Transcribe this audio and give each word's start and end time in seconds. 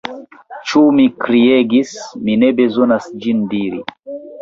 Ĉu 0.69 0.81
mi 0.99 1.05
kriegis, 1.27 1.93
mi 2.25 2.41
ne 2.47 2.53
bezonas 2.63 3.15
ĝin 3.23 3.49
diri. 3.57 3.89